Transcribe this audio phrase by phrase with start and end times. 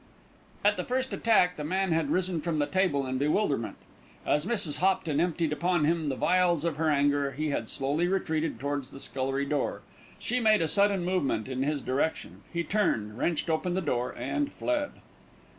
[0.65, 3.75] At the first attack, the man had risen from the table in bewilderment.
[4.25, 4.77] As Mrs.
[4.79, 8.99] Hopton emptied upon him the vials of her anger, he had slowly retreated towards the
[8.99, 9.83] scullery door.
[10.17, 14.51] She made a sudden movement in his direction; he turned wrenched open the door, and
[14.51, 14.89] fled.